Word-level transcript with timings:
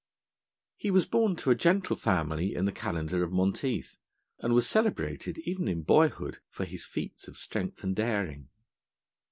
He 0.77 0.89
was 0.89 1.05
born 1.05 1.35
to 1.35 1.51
a 1.51 1.55
gentle 1.55 1.95
family 1.95 2.55
in 2.55 2.65
the 2.65 2.71
Calendar 2.71 3.21
of 3.23 3.31
Monteith, 3.31 3.99
and 4.39 4.51
was 4.51 4.67
celebrated 4.67 5.37
even 5.43 5.67
in 5.67 5.83
boyhood 5.83 6.39
for 6.49 6.65
his 6.65 6.85
feats 6.87 7.27
of 7.27 7.37
strength 7.37 7.83
and 7.83 7.95
daring. 7.95 8.49